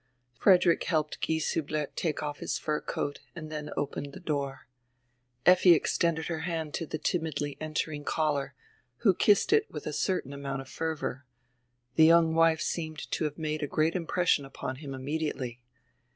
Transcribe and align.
Frederick 0.33 0.83
helped 0.85 1.21
Gieshiihler 1.21 1.93
take 1.95 2.23
off 2.23 2.39
his 2.39 2.57
fur 2.57 2.81
coat 2.81 3.19
and 3.35 3.51
dien 3.51 3.69
opened 3.77 4.11
die 4.13 4.19
door. 4.25 4.65
Effi 5.45 5.73
extended 5.73 6.25
her 6.25 6.39
hand 6.39 6.73
to 6.73 6.87
die 6.87 6.97
timidly 6.97 7.55
entering 7.61 8.03
caller, 8.03 8.55
who 9.05 9.13
kissed 9.13 9.53
it 9.53 9.69
with 9.69 9.85
a 9.85 9.93
certain 9.93 10.33
amount 10.33 10.59
of 10.61 10.67
fervor. 10.67 11.23
The 11.97 12.05
young 12.07 12.33
wife 12.33 12.61
seemed 12.61 13.11
to 13.11 13.25
have 13.25 13.37
made 13.37 13.61
a 13.61 13.67
great 13.67 13.93
impression 13.93 14.43
upon 14.43 14.77
him 14.77 14.95
immediately. 14.95 15.61